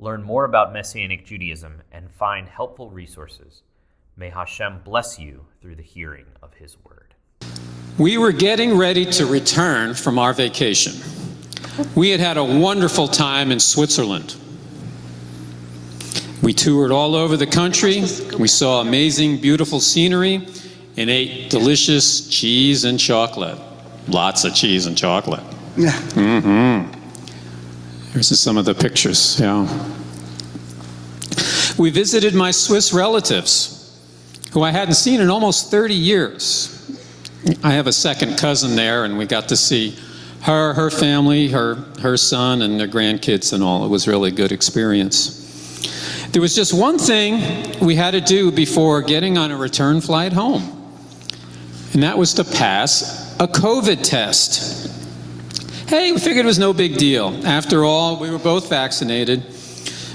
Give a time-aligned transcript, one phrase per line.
[0.00, 3.62] learn more about Messianic Judaism, and find helpful resources.
[4.16, 7.14] May Hashem bless you through the hearing of His word.
[7.98, 10.94] We were getting ready to return from our vacation.
[11.94, 14.36] We had had a wonderful time in Switzerland.
[16.42, 18.00] We toured all over the country.
[18.38, 20.46] We saw amazing, beautiful scenery
[20.96, 23.58] and ate delicious cheese and chocolate.
[24.08, 25.42] Lots of cheese and chocolate.
[25.76, 25.92] Yeah.
[25.92, 26.99] Mm-hmm.
[28.12, 29.38] Here's some of the pictures.
[29.38, 29.66] Yeah.
[31.78, 33.98] We visited my Swiss relatives,
[34.52, 36.76] who I hadn't seen in almost 30 years.
[37.62, 39.96] I have a second cousin there, and we got to see
[40.42, 43.84] her, her family, her, her son, and their grandkids, and all.
[43.84, 45.38] It was really a good experience.
[46.32, 50.32] There was just one thing we had to do before getting on a return flight
[50.32, 50.92] home,
[51.92, 54.99] and that was to pass a COVID test.
[55.90, 57.44] Hey, we figured it was no big deal.
[57.44, 59.42] After all, we were both vaccinated.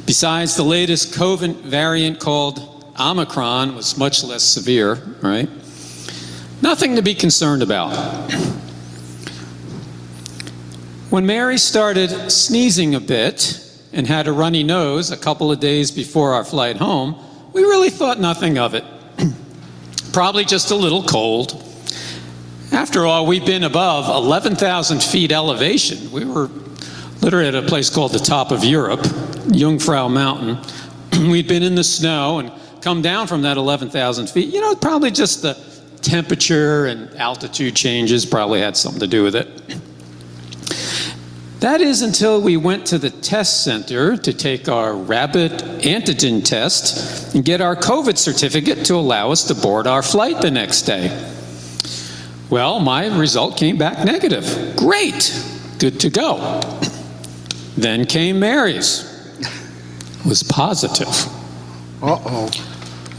[0.06, 5.50] Besides, the latest COVID variant called Omicron was much less severe, right?
[6.62, 7.92] Nothing to be concerned about.
[11.10, 15.92] When Mary started sneezing a bit and had a runny nose a couple of days
[15.92, 18.86] before our flight home, we really thought nothing of it.
[20.14, 21.62] Probably just a little cold.
[22.76, 26.12] After all, we've been above 11,000 feet elevation.
[26.12, 26.50] We were
[27.22, 29.00] literally at a place called the top of Europe,
[29.50, 30.58] Jungfrau Mountain.
[31.32, 34.54] We'd been in the snow and come down from that 11,000 feet.
[34.54, 35.58] You know, probably just the
[36.02, 39.48] temperature and altitude changes probably had something to do with it.
[41.62, 47.34] That is until we went to the test center to take our rapid antigen test
[47.36, 51.35] and get our COVID certificate to allow us to board our flight the next day.
[52.50, 54.76] Well, my result came back negative.
[54.76, 55.44] Great,
[55.80, 56.62] good to go.
[57.78, 59.12] Then came Mary's.
[59.40, 61.08] It was positive.
[62.02, 62.50] Uh oh.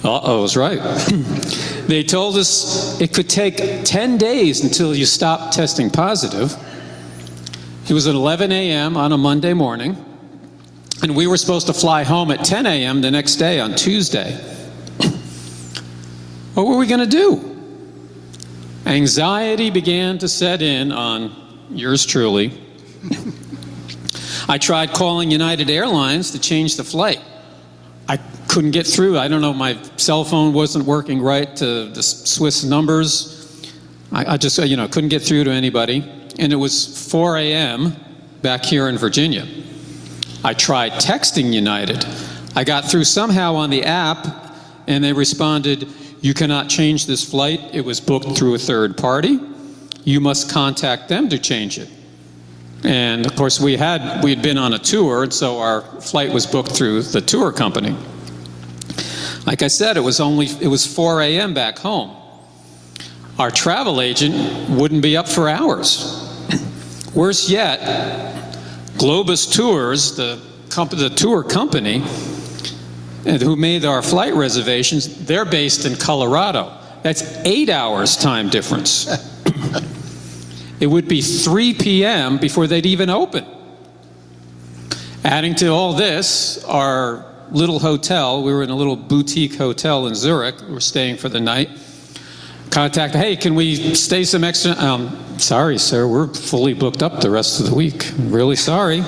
[0.04, 0.78] Uh oh, is right.
[1.88, 6.54] they told us it could take 10 days until you stop testing positive.
[7.88, 8.96] It was at 11 a.m.
[8.96, 9.96] on a Monday morning,
[11.02, 13.00] and we were supposed to fly home at 10 a.m.
[13.00, 14.32] the next day on Tuesday.
[16.54, 17.55] what were we going to do?
[18.86, 21.34] Anxiety began to set in on
[21.70, 22.58] yours truly.
[24.48, 27.20] I tried calling United Airlines to change the flight.
[28.08, 29.18] I couldn't get through.
[29.18, 33.72] I don't know, my cell phone wasn't working right to the Swiss numbers.
[34.12, 36.08] I, I just, you know, couldn't get through to anybody.
[36.38, 37.96] And it was 4 a.m.
[38.40, 39.48] back here in Virginia.
[40.44, 42.06] I tried texting United.
[42.54, 44.54] I got through somehow on the app,
[44.86, 45.88] and they responded,
[46.20, 47.60] you cannot change this flight.
[47.72, 49.38] It was booked through a third party.
[50.04, 51.88] You must contact them to change it.
[52.84, 56.32] And of course, we had we had been on a tour, and so our flight
[56.32, 57.96] was booked through the tour company.
[59.46, 61.54] Like I said, it was only it was 4 a.m.
[61.54, 62.16] back home.
[63.38, 66.22] Our travel agent wouldn't be up for hours.
[67.14, 67.80] Worse yet,
[68.98, 70.40] Globus Tours, the,
[70.70, 72.02] company, the tour company,
[73.26, 76.72] who made our flight reservations, they're based in Colorado.
[77.02, 79.06] That's eight hours time difference.
[80.80, 82.38] it would be 3 p.m.
[82.38, 83.44] before they'd even open.
[85.24, 90.14] Adding to all this, our little hotel, we were in a little boutique hotel in
[90.14, 91.70] Zurich, We're staying for the night.
[92.70, 94.72] Contact, hey, can we stay some extra?
[94.72, 98.12] Um, sorry, sir, we're fully booked up the rest of the week.
[98.18, 99.02] Really sorry.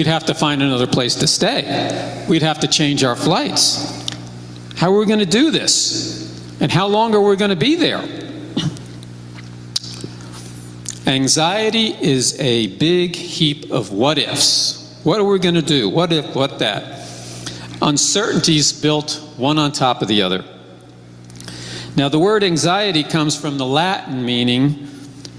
[0.00, 2.24] We'd have to find another place to stay.
[2.26, 4.08] We'd have to change our flights.
[4.76, 6.58] How are we going to do this?
[6.58, 8.02] And how long are we going to be there?
[11.06, 14.98] Anxiety is a big heap of what ifs.
[15.04, 15.90] What are we going to do?
[15.90, 17.06] What if, what that?
[17.82, 20.42] Uncertainties built one on top of the other.
[21.94, 24.88] Now, the word anxiety comes from the Latin meaning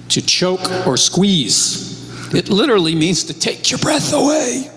[0.10, 2.01] to choke or squeeze.
[2.34, 4.70] It literally means to take your breath away.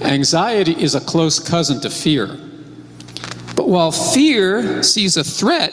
[0.00, 2.38] Anxiety is a close cousin to fear.
[3.56, 5.72] But while fear sees a threat,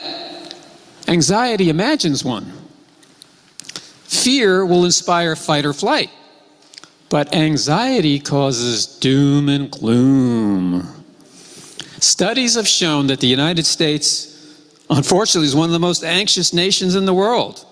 [1.08, 2.52] anxiety imagines one.
[4.04, 6.10] Fear will inspire fight or flight.
[7.12, 10.88] but anxiety causes doom and gloom.
[12.00, 14.56] Studies have shown that the United States,
[14.88, 17.66] unfortunately, is one of the most anxious nations in the world.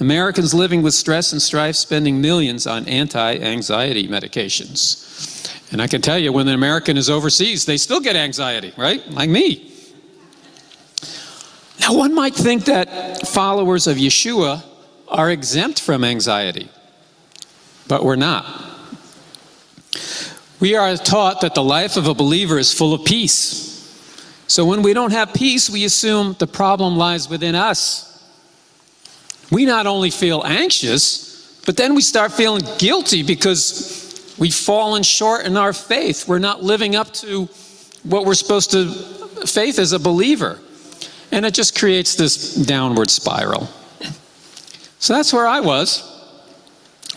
[0.00, 5.04] Americans living with stress and strife spending millions on anti anxiety medications.
[5.72, 9.06] And I can tell you, when an American is overseas, they still get anxiety, right?
[9.10, 9.72] Like me.
[11.80, 14.64] Now, one might think that followers of Yeshua
[15.08, 16.68] are exempt from anxiety,
[17.86, 18.64] but we're not.
[20.60, 23.68] We are taught that the life of a believer is full of peace.
[24.48, 28.07] So when we don't have peace, we assume the problem lies within us.
[29.50, 35.46] We not only feel anxious, but then we start feeling guilty because we've fallen short
[35.46, 36.28] in our faith.
[36.28, 37.48] We're not living up to
[38.02, 38.90] what we're supposed to
[39.46, 40.58] faith as a believer.
[41.30, 43.68] And it just creates this downward spiral.
[44.98, 46.02] So that's where I was.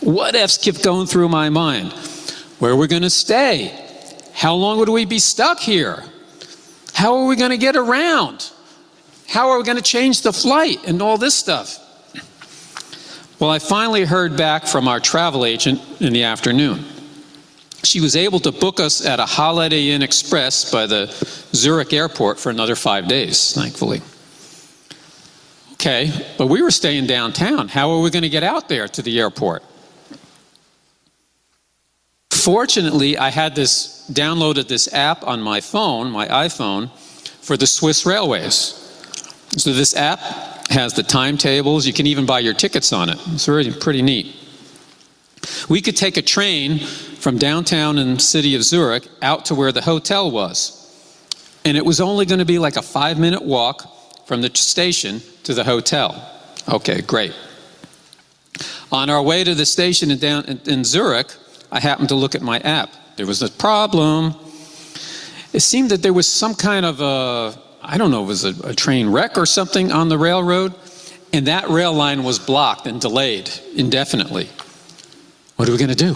[0.00, 1.92] What ifs kept going through my mind?
[2.58, 3.78] Where are we going to stay?
[4.34, 6.02] How long would we be stuck here?
[6.92, 8.50] How are we going to get around?
[9.28, 11.78] How are we going to change the flight and all this stuff?
[13.42, 16.84] Well, I finally heard back from our travel agent in the afternoon.
[17.82, 21.06] She was able to book us at a Holiday Inn Express by the
[21.52, 24.00] Zurich airport for another five days, thankfully.
[25.72, 27.66] Okay, but we were staying downtown.
[27.66, 29.64] How are we going to get out there to the airport?
[32.30, 36.96] Fortunately, I had this downloaded this app on my phone, my iPhone,
[37.44, 38.78] for the Swiss Railways.
[39.56, 41.86] So this app has the timetables.
[41.86, 43.18] You can even buy your tickets on it.
[43.28, 44.34] It's really pretty neat.
[45.68, 49.72] We could take a train from downtown in the city of Zurich out to where
[49.72, 50.78] the hotel was.
[51.64, 55.20] And it was only going to be like a five minute walk from the station
[55.44, 56.28] to the hotel.
[56.68, 57.34] Okay, great.
[58.90, 61.34] On our way to the station in, down, in, in Zurich,
[61.70, 62.90] I happened to look at my app.
[63.16, 64.34] There was a problem.
[65.52, 68.54] It seemed that there was some kind of a, I don't know, it was a,
[68.68, 70.74] a train wreck or something on the railroad,
[71.32, 74.48] and that rail line was blocked and delayed indefinitely.
[75.56, 76.14] What are we going to do?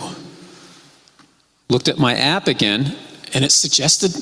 [1.69, 2.97] Looked at my app again,
[3.35, 4.13] and it suggested,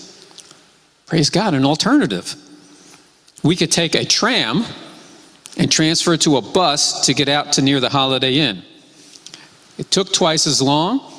[1.06, 2.34] praise God, an alternative.
[3.42, 4.64] We could take a tram
[5.58, 8.62] and transfer to a bus to get out to near the Holiday Inn.
[9.76, 11.12] It took twice as long,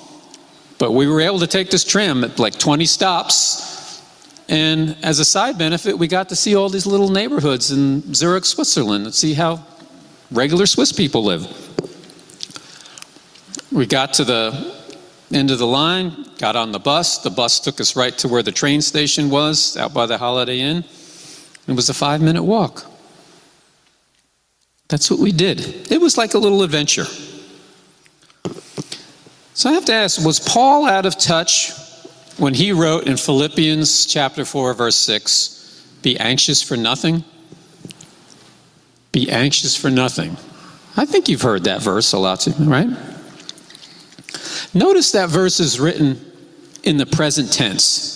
[0.78, 3.75] but we were able to take this tram at like 20 stops.
[4.48, 8.46] And as a side benefit, we got to see all these little neighborhoods in Zurich,
[8.46, 9.66] Switzerland, and see how
[10.32, 11.48] regular Swiss people live.
[13.72, 14.76] We got to the
[15.32, 17.20] end of the line, got on the bus.
[17.20, 20.60] The bus took us right to where the train station was, out by the Holiday
[20.60, 20.86] Inn.
[21.68, 22.86] It was a five minute walk.
[24.88, 25.92] That's what we did.
[25.92, 27.06] It was like a little adventure.
[29.56, 31.72] So I have to ask was Paul out of touch
[32.38, 37.24] when he wrote in Philippians chapter 4, verse 6, be anxious for nothing?
[39.12, 40.38] Be anxious for nothing.
[40.98, 42.90] I think you've heard that verse a lot, right?
[44.74, 46.20] Notice that verse is written
[46.84, 48.14] in the present tense.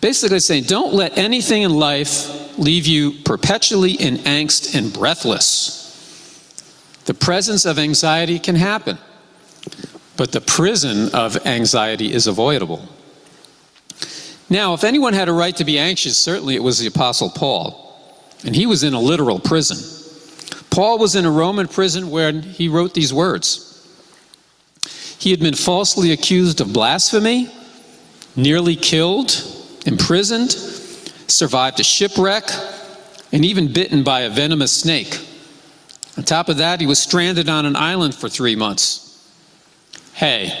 [0.00, 5.80] Basically saying, don't let anything in life leave you perpetually in angst and breathless.
[7.04, 8.98] The presence of anxiety can happen,
[10.16, 12.88] but the prison of anxiety is avoidable.
[14.52, 17.98] Now, if anyone had a right to be anxious, certainly it was the Apostle Paul,
[18.44, 19.78] and he was in a literal prison.
[20.68, 23.70] Paul was in a Roman prison where he wrote these words.
[25.18, 27.50] He had been falsely accused of blasphemy,
[28.36, 29.42] nearly killed,
[29.86, 32.44] imprisoned, survived a shipwreck,
[33.32, 35.18] and even bitten by a venomous snake.
[36.18, 39.26] On top of that, he was stranded on an island for three months.
[40.12, 40.52] Hey,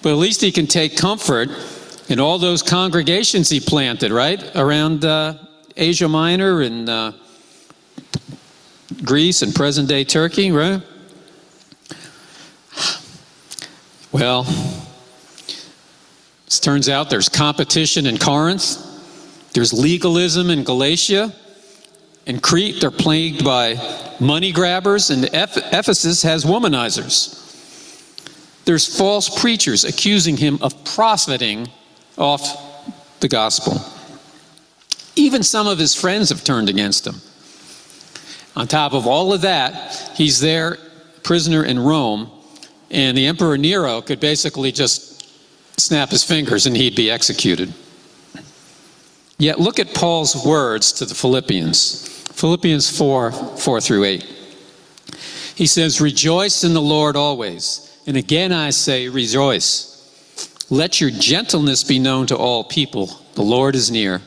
[0.00, 1.50] but at least he can take comfort
[2.08, 4.54] in all those congregations he planted, right?
[4.54, 5.34] Around uh,
[5.76, 7.12] Asia Minor and uh,
[9.04, 10.82] Greece and present day Turkey, right?
[14.12, 14.46] Well,
[16.46, 18.82] it turns out there's competition in Corinth,
[19.52, 21.34] there's legalism in Galatia.
[22.26, 23.76] In Crete, they're plagued by
[24.18, 27.42] money grabbers, and Ephesus has womanizers.
[28.64, 31.68] There's false preachers accusing him of profiting
[32.16, 33.80] off the gospel.
[35.14, 37.16] Even some of his friends have turned against him.
[38.54, 40.78] On top of all of that, he's there,
[41.22, 42.30] prisoner in Rome,
[42.90, 45.16] and the Emperor Nero could basically just
[45.78, 47.72] snap his fingers and he'd be executed.
[49.38, 54.22] Yet look at Paul's words to the Philippians Philippians 4 4 through 8.
[55.54, 57.98] He says, Rejoice in the Lord always.
[58.06, 59.95] And again I say, rejoice.
[60.68, 63.06] Let your gentleness be known to all people.
[63.34, 64.20] The Lord is near.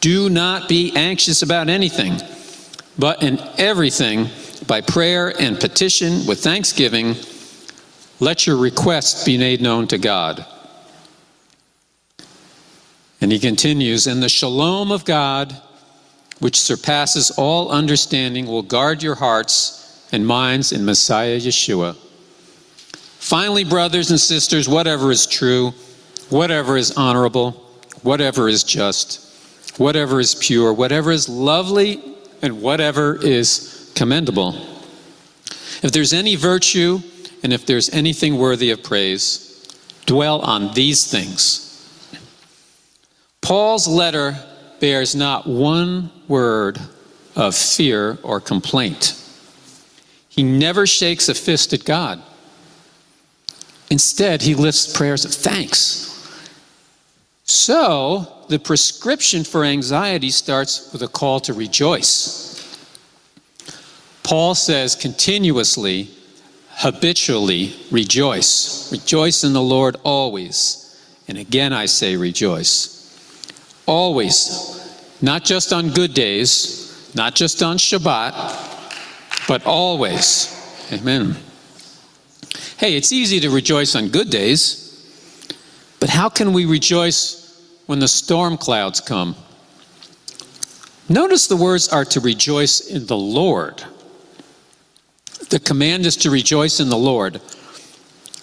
[0.00, 2.16] Do not be anxious about anything,
[2.98, 4.28] but in everything,
[4.66, 7.14] by prayer and petition with thanksgiving,
[8.18, 10.44] let your requests be made known to God.
[13.20, 15.60] And he continues, and the shalom of God,
[16.40, 21.96] which surpasses all understanding, will guard your hearts and minds in Messiah Yeshua.
[23.22, 25.72] Finally, brothers and sisters, whatever is true,
[26.28, 27.52] whatever is honorable,
[28.02, 32.02] whatever is just, whatever is pure, whatever is lovely,
[32.42, 34.54] and whatever is commendable.
[35.84, 36.98] If there's any virtue
[37.44, 39.72] and if there's anything worthy of praise,
[40.04, 41.70] dwell on these things.
[43.40, 44.36] Paul's letter
[44.80, 46.76] bears not one word
[47.36, 49.16] of fear or complaint.
[50.28, 52.20] He never shakes a fist at God.
[53.92, 56.08] Instead, he lifts prayers of thanks.
[57.44, 62.74] So, the prescription for anxiety starts with a call to rejoice.
[64.22, 66.08] Paul says continuously,
[66.70, 68.90] habitually, rejoice.
[68.90, 70.98] Rejoice in the Lord always.
[71.28, 72.80] And again, I say rejoice.
[73.84, 74.40] Always.
[75.20, 78.32] Not just on good days, not just on Shabbat,
[79.46, 80.48] but always.
[80.90, 81.36] Amen.
[82.82, 85.54] Hey, it's easy to rejoice on good days,
[86.00, 89.36] but how can we rejoice when the storm clouds come?
[91.08, 93.84] Notice the words are to rejoice in the Lord.
[95.50, 97.34] The command is to rejoice in the Lord.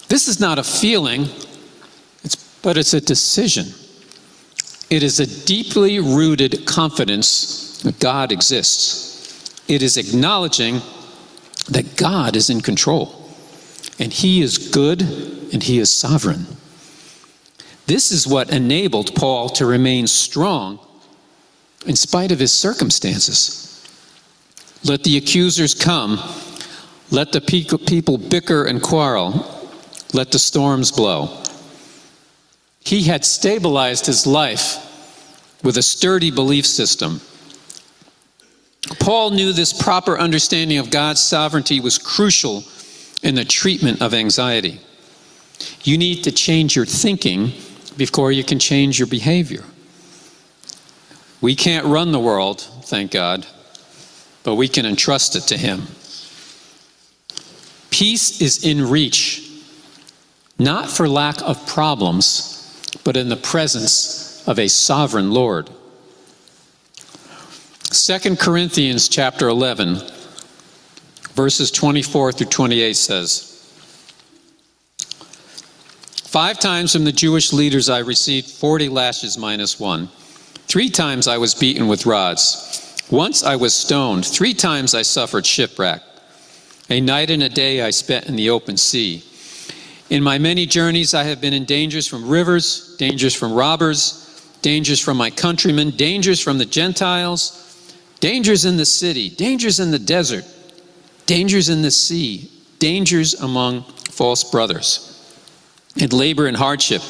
[0.08, 1.26] This is not a feeling,
[2.24, 3.66] it's, but it's a decision.
[4.88, 9.62] It is a deeply rooted confidence that God exists.
[9.68, 10.80] It is acknowledging
[11.68, 13.19] that God is in control
[14.00, 15.02] and He is good
[15.52, 16.46] and He is sovereign.
[17.86, 20.78] This is what enabled Paul to remain strong
[21.86, 23.66] in spite of his circumstances.
[24.84, 26.20] Let the accusers come.
[27.10, 29.44] Let the people bicker and quarrel.
[30.12, 31.42] Let the storms blow.
[32.84, 34.86] He had stabilized his life
[35.62, 37.20] with a sturdy belief system.
[38.98, 42.62] Paul knew this proper understanding of God's sovereignty was crucial
[43.22, 44.80] in the treatment of anxiety.
[45.82, 47.52] You need to change your thinking
[47.96, 49.64] before you can change your behavior.
[51.40, 53.46] We can't run the world, thank God,
[54.42, 55.82] but we can entrust it to Him.
[57.90, 59.50] Peace is in reach,
[60.58, 62.56] not for lack of problems,
[63.04, 65.70] but in the presence of a sovereign Lord.
[67.90, 70.00] 2 Corinthians chapter 11
[71.34, 73.50] verses 24 through 28 says
[76.30, 80.08] Five times from the Jewish leaders I received 40 lashes minus one.
[80.68, 83.04] Three times I was beaten with rods.
[83.10, 84.24] Once I was stoned.
[84.24, 86.00] Three times I suffered shipwreck.
[86.88, 89.24] A night and a day I spent in the open sea.
[90.08, 94.20] In my many journeys, I have been in dangers from rivers, dangers from robbers,
[94.62, 99.98] dangers from my countrymen, dangers from the Gentiles, dangers in the city, dangers in the
[99.98, 100.44] desert
[101.30, 105.32] dangers in the sea, dangers among false brothers,
[106.00, 107.00] and labor and hardship,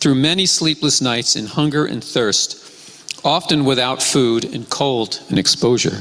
[0.00, 6.00] through many sleepless nights in hunger and thirst, often without food and cold and exposure.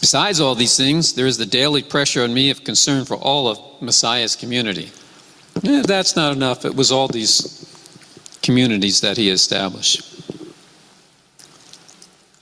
[0.00, 3.48] Besides all these things, there is the daily pressure on me of concern for all
[3.48, 4.92] of Messiah's community.
[5.64, 6.64] Eh, that's not enough.
[6.64, 7.66] It was all these
[8.40, 10.00] communities that he established.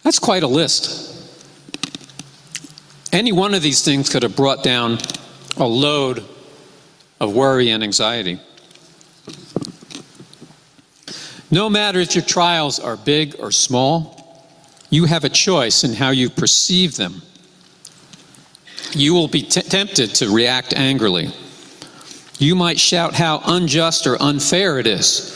[0.02, 1.13] That's quite a list.
[3.14, 4.98] Any one of these things could have brought down
[5.56, 6.24] a load
[7.20, 8.40] of worry and anxiety.
[11.48, 14.44] No matter if your trials are big or small,
[14.90, 17.22] you have a choice in how you perceive them.
[18.90, 21.30] You will be tempted to react angrily.
[22.40, 25.30] You might shout how unjust or unfair it is.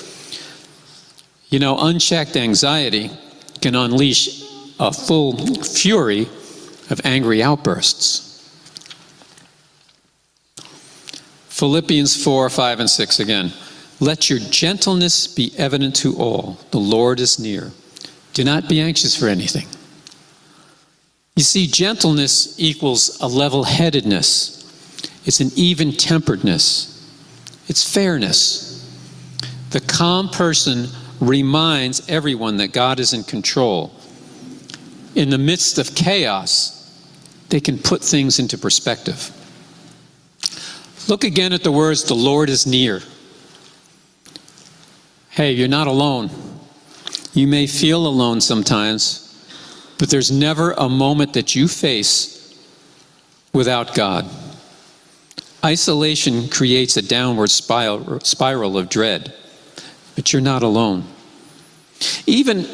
[1.48, 3.12] You know, unchecked anxiety
[3.60, 4.42] can unleash
[4.80, 6.28] a full fury
[6.90, 8.28] of angry outbursts.
[11.48, 13.52] Philippians 4, 5, and 6 again.
[14.00, 16.58] Let your gentleness be evident to all.
[16.70, 17.72] The Lord is near.
[18.32, 19.66] Do not be anxious for anything.
[21.34, 24.56] You see, gentleness equals a level headedness,
[25.24, 26.94] it's an even temperedness,
[27.66, 28.66] it's fairness.
[29.70, 30.86] The calm person
[31.20, 33.92] reminds everyone that God is in control.
[35.14, 36.77] In the midst of chaos,
[37.48, 39.34] they can put things into perspective.
[41.08, 43.00] Look again at the words, the Lord is near.
[45.30, 46.30] Hey, you're not alone.
[47.32, 49.24] You may feel alone sometimes,
[49.98, 52.58] but there's never a moment that you face
[53.52, 54.28] without God.
[55.64, 59.34] Isolation creates a downward spiral of dread,
[60.14, 61.04] but you're not alone.
[62.26, 62.68] Even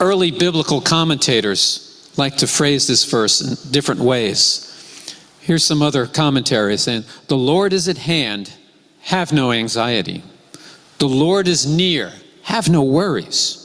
[0.00, 1.87] early biblical commentators
[2.18, 4.64] like to phrase this verse in different ways.
[5.40, 8.52] Here's some other commentaries saying, The Lord is at hand,
[9.02, 10.22] have no anxiety.
[10.98, 13.64] The Lord is near, have no worries.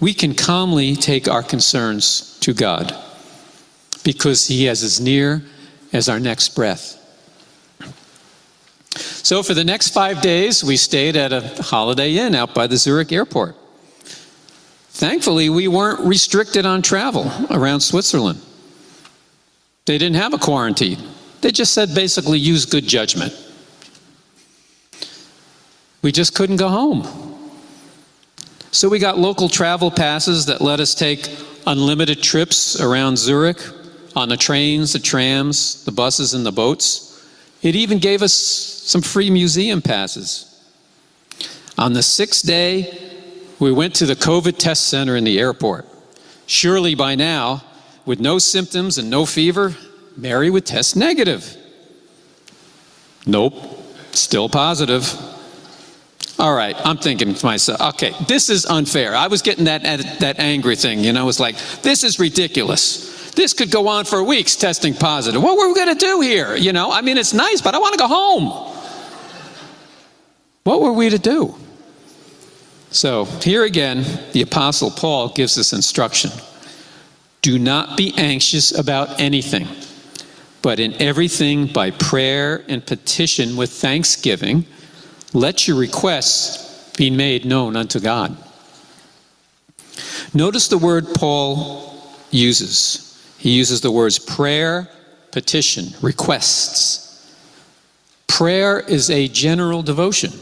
[0.00, 2.94] We can calmly take our concerns to God
[4.02, 5.42] because He is as near
[5.92, 6.98] as our next breath.
[8.96, 12.76] So, for the next five days, we stayed at a Holiday Inn out by the
[12.76, 13.56] Zurich airport.
[14.92, 18.40] Thankfully, we weren't restricted on travel around Switzerland.
[19.86, 20.98] They didn't have a quarantine,
[21.40, 23.34] they just said basically use good judgment.
[26.02, 27.08] We just couldn't go home.
[28.70, 31.28] So, we got local travel passes that let us take
[31.66, 33.60] unlimited trips around Zurich
[34.14, 37.26] on the trains, the trams, the buses, and the boats.
[37.62, 40.48] It even gave us some free museum passes.
[41.78, 43.11] On the sixth day,
[43.62, 45.86] we went to the COVID test center in the airport.
[46.46, 47.62] Surely by now,
[48.04, 49.76] with no symptoms and no fever,
[50.16, 51.56] Mary would test negative.
[53.24, 53.54] Nope,
[54.10, 55.14] still positive.
[56.40, 59.14] All right, I'm thinking to myself, okay, this is unfair.
[59.14, 59.82] I was getting that,
[60.18, 63.30] that angry thing, you know, it's like, this is ridiculous.
[63.30, 65.40] This could go on for weeks testing positive.
[65.40, 66.56] What were we going to do here?
[66.56, 68.74] You know, I mean, it's nice, but I want to go home.
[70.64, 71.54] What were we to do?
[72.92, 76.30] So, here again, the Apostle Paul gives us instruction
[77.40, 79.66] Do not be anxious about anything,
[80.60, 84.66] but in everything by prayer and petition with thanksgiving,
[85.32, 88.36] let your requests be made known unto God.
[90.34, 91.98] Notice the word Paul
[92.30, 93.08] uses.
[93.38, 94.86] He uses the words prayer,
[95.30, 97.34] petition, requests.
[98.26, 100.32] Prayer is a general devotion.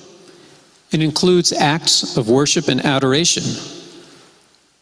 [0.92, 3.44] It includes acts of worship and adoration.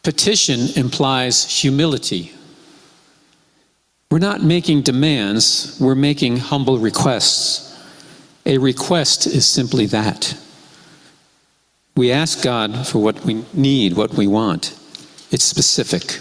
[0.03, 2.33] Petition implies humility.
[4.09, 7.67] We're not making demands, we're making humble requests.
[8.45, 10.35] A request is simply that.
[11.95, 14.75] We ask God for what we need, what we want.
[15.31, 16.19] It's specific.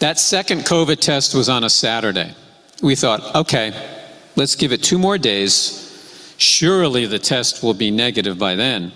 [0.00, 2.34] That second COVID test was on a Saturday.
[2.82, 3.72] We thought, okay,
[4.34, 5.81] let's give it two more days.
[6.42, 8.90] Surely the test will be negative by then.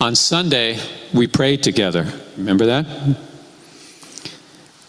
[0.00, 0.78] On Sunday,
[1.12, 2.10] we prayed together.
[2.38, 2.86] Remember that?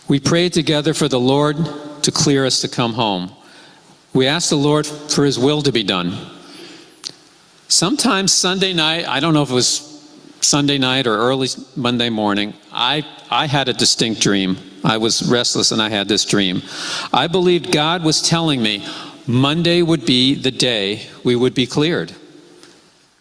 [0.08, 1.58] We prayed together for the Lord
[2.04, 3.34] to clear us to come home.
[4.14, 6.16] We asked the Lord for His will to be done.
[7.68, 9.92] Sometimes Sunday night, I don't know if it was
[10.40, 14.56] Sunday night or early Monday morning, I, I had a distinct dream.
[14.86, 16.62] I was restless and I had this dream.
[17.12, 18.88] I believed God was telling me
[19.28, 22.14] Monday would be the day we would be cleared.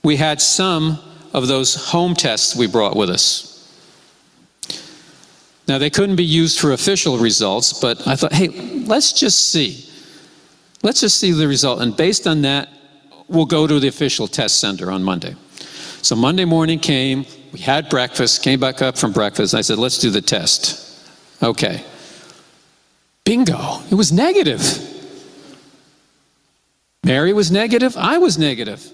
[0.02, 0.98] We had some
[1.32, 3.50] of those home tests we brought with us.
[5.66, 8.48] Now, they couldn't be used for official results, but I thought, hey,
[8.86, 9.88] let's just see.
[10.82, 11.80] Let's just see the result.
[11.80, 12.68] And based on that,
[13.28, 15.34] we'll go to the official test center on Monday.
[16.02, 19.54] So Monday morning came, we had breakfast, came back up from breakfast.
[19.54, 21.00] I said, let's do the test.
[21.42, 21.82] Okay.
[23.24, 23.80] Bingo.
[23.90, 24.60] It was negative.
[27.04, 27.96] Mary was negative.
[27.96, 28.90] I was negative.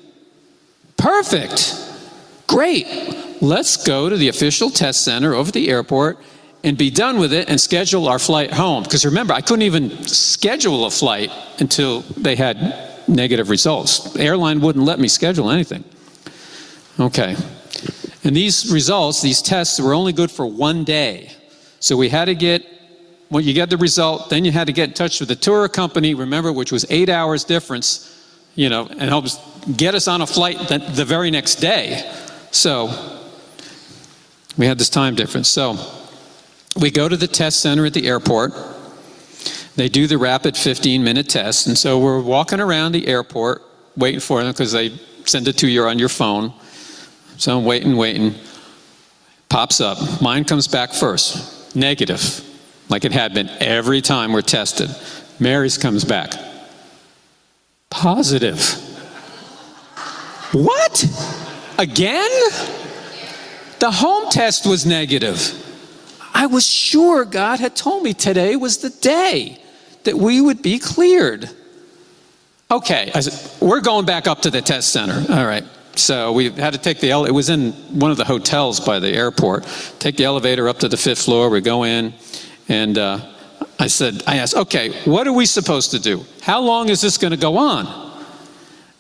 [0.97, 1.77] Perfect.
[2.47, 2.87] Great.
[3.41, 6.19] Let's go to the official test center over at the airport
[6.63, 8.83] and be done with it and schedule our flight home.
[8.83, 14.13] Because remember, I couldn't even schedule a flight until they had negative results.
[14.13, 15.85] The airline wouldn't let me schedule anything.
[16.99, 17.37] Okay.
[18.25, 21.33] And these results, these tests, were only good for one day.
[21.79, 22.67] So we had to get,
[23.31, 25.69] when you get the result, then you had to get in touch with the tour
[25.69, 28.07] company, remember, which was eight hours difference,
[28.57, 29.27] you know, and help
[29.77, 32.13] get us on a flight the, the very next day.
[32.51, 32.91] So
[34.59, 35.49] we had this time difference.
[35.49, 35.79] So
[36.77, 38.53] we go to the test center at the airport.
[39.77, 41.69] They do the rapid 15 minute test.
[41.69, 43.63] And so we're walking around the airport
[43.97, 44.91] waiting for them because they
[45.25, 46.53] send it to you on your phone.
[47.37, 48.35] So I'm waiting, waiting.
[49.49, 50.21] Pops up.
[50.21, 51.77] Mine comes back first.
[51.77, 52.50] Negative.
[52.91, 54.91] Like it had been every time we're tested.
[55.39, 56.33] Mary's comes back.
[57.89, 58.61] Positive.
[60.53, 61.05] What?
[61.79, 62.31] Again?
[63.79, 65.57] The home test was negative.
[66.35, 69.59] I was sure God had told me today was the day.
[70.05, 71.51] that we would be cleared.
[72.71, 75.25] Okay, I said, we're going back up to the test center.
[75.33, 75.65] All right.
[75.97, 78.99] So we had to take the, ele- it was in one of the hotels by
[78.99, 79.67] the airport.
[79.99, 81.51] Take the elevator up to the fifth floor.
[81.51, 82.15] We go in,
[82.71, 83.21] and uh,
[83.81, 86.25] I said, I asked, okay, what are we supposed to do?
[86.41, 88.15] How long is this going to go on?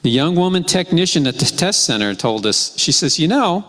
[0.02, 3.64] The young woman technician at the test center told us, she says, you know,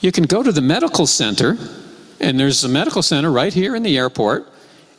[0.00, 1.58] you can go to the medical center,
[2.20, 4.48] and there's a medical center right here in the airport,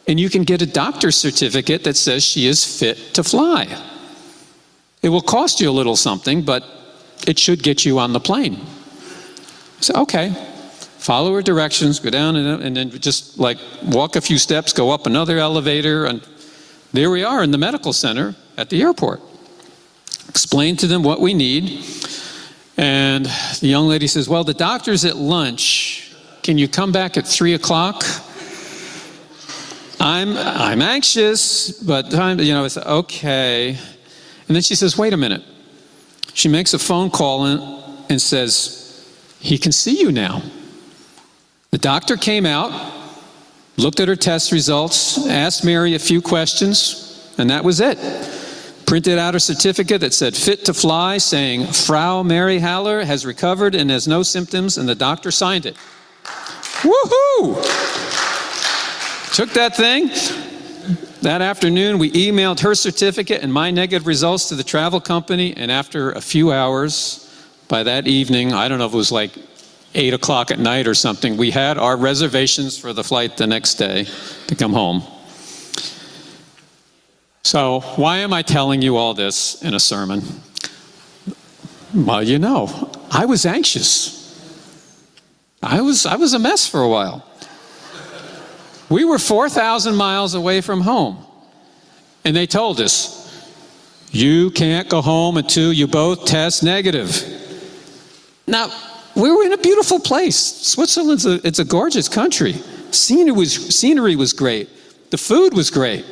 [0.08, 3.68] and you can get a doctor's certificate that says she is fit to fly.
[5.02, 6.64] It will cost you a little something, but
[7.26, 8.60] it should get you on the plane.
[9.80, 10.36] So, okay,
[11.08, 14.92] follow her directions, go down, and, and then just like walk a few steps, go
[14.92, 16.22] up another elevator, and
[16.92, 19.22] there we are in the medical center at the airport.
[20.28, 21.86] Explain to them what we need.
[22.76, 23.26] And
[23.62, 26.14] the young lady says, Well, the doctor's at lunch.
[26.44, 28.04] Can you come back at three o'clock?
[30.02, 33.70] I'm, I'm anxious, but time, you know, it's okay.
[33.70, 35.44] And then she says, Wait a minute.
[36.34, 37.62] She makes a phone call and,
[38.10, 40.42] and says, He can see you now.
[41.78, 42.72] The doctor came out,
[43.78, 48.00] looked at her test results, asked Mary a few questions, and that was it.
[48.88, 53.76] Printed out a certificate that said fit to fly, saying Frau Mary Haller has recovered
[53.76, 55.76] and has no symptoms, and the doctor signed it.
[56.82, 57.62] Woohoo!
[59.36, 60.08] Took that thing.
[61.22, 65.72] That afternoon, we emailed her certificate and my negative results to the travel company, and
[65.72, 67.24] after a few hours,
[67.68, 69.38] by that evening, I don't know if it was like
[69.96, 73.76] 8 o'clock at night or something, we had our reservations for the flight the next
[73.76, 74.08] day
[74.48, 75.04] to come home.
[77.44, 80.22] So, why am I telling you all this in a sermon?
[81.94, 84.18] Well, you know, I was anxious.
[85.64, 87.26] I was, I was a mess for a while.
[88.90, 91.26] We were 4,000 miles away from home,
[92.24, 93.18] and they told us,
[94.12, 97.24] you can't go home until you both test negative.
[98.46, 98.72] Now,
[99.18, 100.38] we were in a beautiful place.
[100.38, 102.54] Switzerland's a, it's a gorgeous country.
[102.92, 104.70] Scenery was, scenery was great.
[105.10, 106.06] The food was great.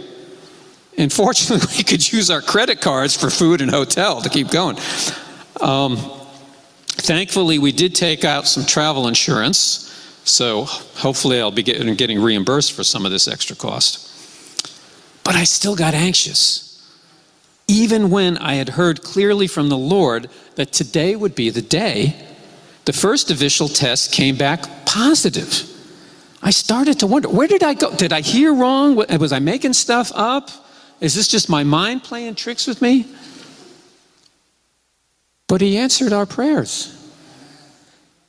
[0.98, 4.78] And fortunately, we could use our credit cards for food and hotel to keep going.
[5.62, 5.98] Um,
[6.88, 9.84] thankfully, we did take out some travel insurance.
[10.24, 14.02] So hopefully, I'll be getting, getting reimbursed for some of this extra cost.
[15.24, 16.64] But I still got anxious.
[17.68, 22.16] Even when I had heard clearly from the Lord that today would be the day,
[22.86, 25.70] the first official test came back positive.
[26.42, 27.94] I started to wonder where did I go?
[27.96, 28.96] Did I hear wrong?
[28.96, 30.52] Was I making stuff up?
[31.02, 33.08] Is this just my mind playing tricks with me?
[35.48, 36.92] But he answered our prayers.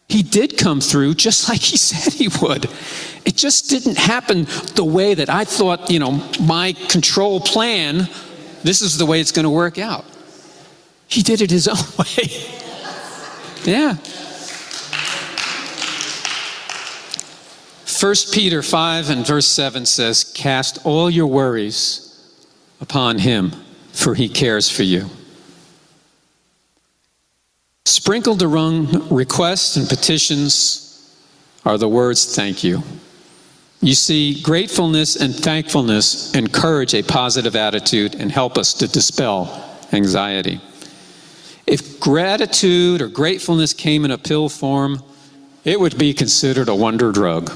[0.08, 2.66] He did come through just like he said he would.
[3.24, 8.08] It just didn't happen the way that I thought, you know, my control plan,
[8.62, 10.04] this is the way it's going to work out.
[11.08, 12.30] He did it his own way.
[13.64, 13.96] yeah.
[17.98, 22.36] 1 Peter 5 and verse 7 says, Cast all your worries
[22.78, 23.52] upon him,
[23.92, 25.08] for he cares for you.
[27.86, 31.16] Sprinkled among requests and petitions
[31.64, 32.82] are the words thank you.
[33.80, 40.60] You see, gratefulness and thankfulness encourage a positive attitude and help us to dispel anxiety.
[41.66, 45.02] If gratitude or gratefulness came in a pill form,
[45.64, 47.50] it would be considered a wonder drug.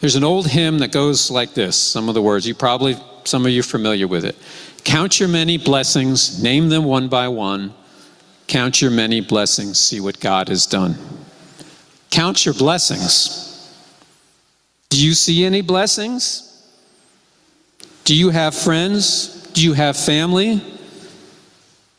[0.00, 3.44] There's an old hymn that goes like this some of the words, you probably, some
[3.44, 4.36] of you familiar with it.
[4.84, 7.74] Count your many blessings, name them one by one.
[8.46, 10.96] Count your many blessings, see what God has done.
[12.10, 13.46] Count your blessings.
[14.88, 16.46] Do you see any blessings?
[18.04, 19.48] Do you have friends?
[19.52, 20.60] Do you have family?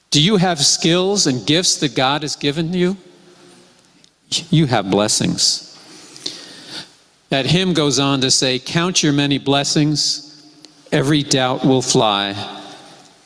[0.09, 2.97] Do you have skills and gifts that God has given you?
[4.49, 5.70] You have blessings.
[7.31, 10.45] That hymn goes on to say, Count your many blessings,
[10.91, 12.35] every doubt will fly,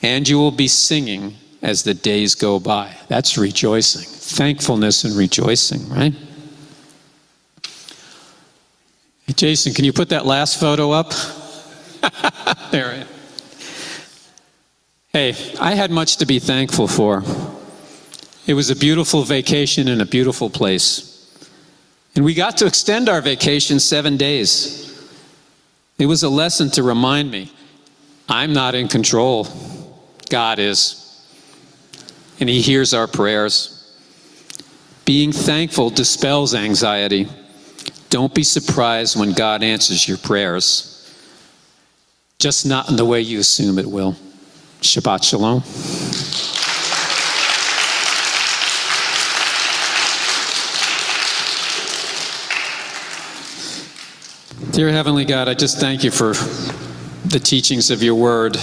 [0.04, 2.96] and you will be singing as the days go by.
[3.08, 6.14] That's rejoicing, thankfulness and rejoicing, right?
[9.26, 11.12] Hey, Jason, can you put that last photo up?
[12.72, 13.08] there.
[15.14, 17.24] Hey, I had much to be thankful for.
[18.46, 21.15] It was a beautiful vacation in a beautiful place.
[22.16, 24.86] And we got to extend our vacation seven days.
[25.98, 27.52] It was a lesson to remind me
[28.28, 29.48] I'm not in control,
[30.30, 31.02] God is.
[32.40, 33.72] And He hears our prayers.
[35.06, 37.28] Being thankful dispels anxiety.
[38.10, 40.92] Don't be surprised when God answers your prayers.
[42.40, 44.16] just not in the way you assume it will.
[44.82, 45.64] Shabbat Shalom.
[54.76, 56.34] Dear Heavenly God, I just thank you for
[57.30, 58.58] the teachings of your word,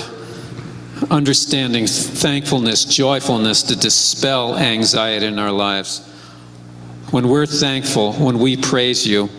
[1.11, 6.07] understanding, thankfulness, joyfulness to dispel anxiety in our lives.
[7.13, 9.31] When we're thankful, when we praise you,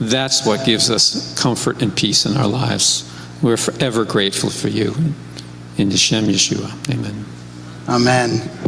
[0.00, 3.06] that's what gives us comfort and peace in our lives.
[3.42, 4.94] We're forever grateful for you.
[5.76, 6.90] In Hashem Yeshua.
[6.90, 7.26] Amen.
[7.90, 8.61] Amen.